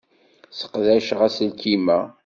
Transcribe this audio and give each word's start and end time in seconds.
Sseqdaceɣ 0.53 1.19
aselkim-a. 1.27 1.99